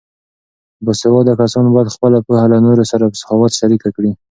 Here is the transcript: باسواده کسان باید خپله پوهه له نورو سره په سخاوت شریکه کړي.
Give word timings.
باسواده 0.85 1.33
کسان 1.39 1.65
باید 1.73 1.93
خپله 1.95 2.17
پوهه 2.25 2.45
له 2.51 2.57
نورو 2.65 2.83
سره 2.91 3.03
په 3.11 3.15
سخاوت 3.21 3.51
شریکه 3.59 3.89
کړي. 3.95 4.11